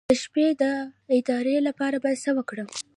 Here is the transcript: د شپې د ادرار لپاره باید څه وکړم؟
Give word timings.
د 0.09 0.13
شپې 0.23 0.47
د 0.61 0.63
ادرار 1.15 1.47
لپاره 1.67 1.97
باید 2.03 2.21
څه 2.25 2.31
وکړم؟ 2.37 2.67